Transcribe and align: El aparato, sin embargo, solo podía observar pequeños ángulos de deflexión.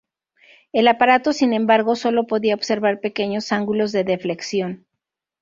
El 0.73 0.87
aparato, 0.87 1.31
sin 1.31 1.53
embargo, 1.53 1.95
solo 1.95 2.25
podía 2.25 2.55
observar 2.55 3.01
pequeños 3.01 3.51
ángulos 3.51 3.91
de 3.91 4.03
deflexión. 4.03 4.87